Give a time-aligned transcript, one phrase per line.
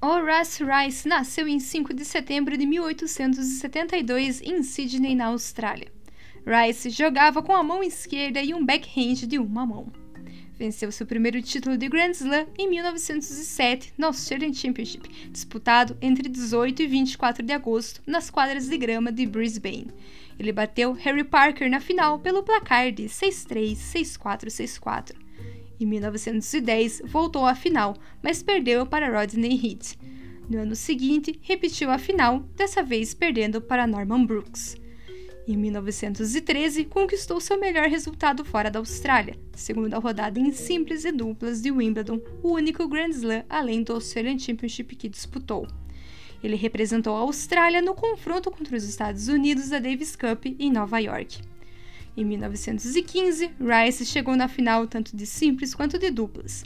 [0.00, 5.90] Horace Rice nasceu em 5 de setembro de 1872 em Sydney, na Austrália.
[6.46, 9.92] Rice jogava com a mão esquerda e um backhand de uma mão.
[10.56, 16.80] Venceu seu primeiro título de Grand Slam em 1907 no Australian Championship, disputado entre 18
[16.80, 19.90] e 24 de agosto nas quadras de grama de Brisbane.
[20.38, 25.27] Ele bateu Harry Parker na final pelo placar de 6-3, 6-4, 6-4.
[25.80, 29.96] Em 1910, voltou à final, mas perdeu para Rodney Heath.
[30.48, 34.76] No ano seguinte, repetiu a final, dessa vez perdendo para Norman Brooks.
[35.46, 41.62] Em 1913, conquistou seu melhor resultado fora da Austrália, segunda rodada em simples e duplas
[41.62, 45.66] de Wimbledon, o único Grand Slam além do Australian Championship que disputou.
[46.42, 50.98] Ele representou a Austrália no confronto contra os Estados Unidos da Davis Cup em Nova
[50.98, 51.40] York.
[52.18, 56.64] Em 1915, Rice chegou na final tanto de simples quanto de duplas.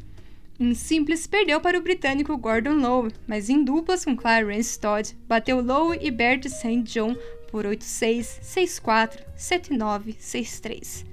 [0.58, 5.60] Em simples, perdeu para o britânico Gordon Lowe, mas em duplas com Clarence Todd, bateu
[5.60, 6.84] Lowe e Bert St.
[6.84, 7.14] John
[7.50, 11.04] por 8-6, 6-4, 7-9, 6-3.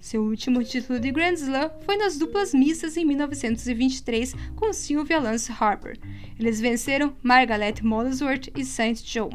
[0.00, 5.52] Seu último título de Grand Slam foi nas duplas mistas em 1923 com Sylvia Lance
[5.52, 5.96] Harper.
[6.40, 9.04] Eles venceram Margaret Molesworth e St.
[9.04, 9.30] John.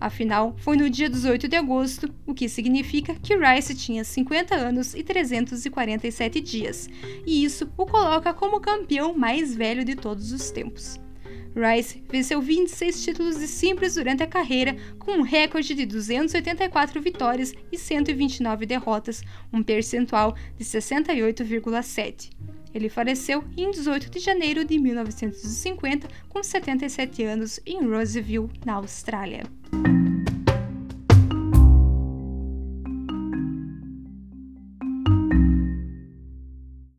[0.00, 4.54] A final foi no dia 18 de agosto, o que significa que Rice tinha 50
[4.54, 6.88] anos e 347 dias,
[7.26, 10.98] e isso o coloca como campeão mais velho de todos os tempos.
[11.54, 17.52] Rice venceu 26 títulos de simples durante a carreira, com um recorde de 284 vitórias
[17.70, 22.30] e 129 derrotas, um percentual de 68,7.
[22.74, 29.42] Ele faleceu em 18 de janeiro de 1950, com 77 anos, em Roseville, na Austrália.